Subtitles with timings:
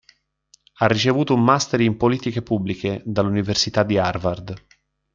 [0.79, 4.65] Ha ricevuto un master in Politiche Pubbliche dall'Università di Harvard.